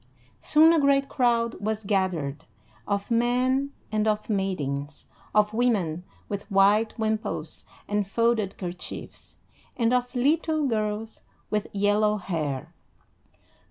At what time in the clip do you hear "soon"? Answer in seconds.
0.39-0.73